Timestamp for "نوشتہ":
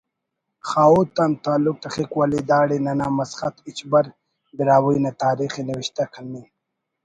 5.69-6.03